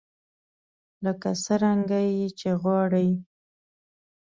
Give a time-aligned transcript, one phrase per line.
[1.05, 3.09] لکه څرنګه يې چې غواړئ.